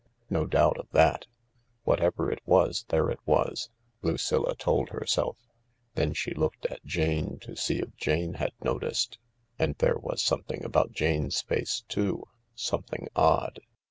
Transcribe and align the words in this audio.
No 0.31 0.47
doubt 0.47 0.79
of 0.79 0.87
that. 0.93 1.27
Whatever 1.83 2.31
it 2.31 2.41
was, 2.43 2.85
there 2.89 3.11
it 3.11 3.19
was, 3.23 3.69
Lucilla 4.01 4.55
told 4.55 4.89
herself. 4.89 5.37
Then 5.93 6.13
she 6.15 6.33
looked 6.33 6.65
at 6.65 6.83
Jane 6.83 7.37
to 7.41 7.55
see 7.55 7.77
if 7.77 7.95
Jane 7.97 8.33
had 8.33 8.53
noticed— 8.63 9.19
and 9.59 9.75
there 9.75 9.99
was 9.99 10.23
something 10.23 10.65
about 10.65 10.91
Jane's 10.91 11.43
face 11.43 11.83
too, 11.87 12.23
something 12.55 13.09
odd. 13.15 13.59